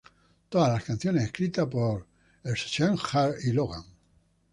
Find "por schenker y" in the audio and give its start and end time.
1.67-3.51